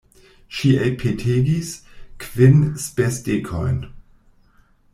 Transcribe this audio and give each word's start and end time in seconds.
Ŝi 0.59 0.69
elpetegis 0.85 1.69
kvin 2.25 2.57
spesdekojn. 2.87 3.79